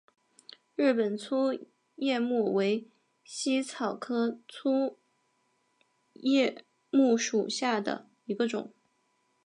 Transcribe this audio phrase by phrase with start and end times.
[0.75, 1.53] 日本粗
[1.97, 2.87] 叶木为
[3.23, 4.97] 茜草科粗
[6.13, 8.73] 叶木属下的一个种。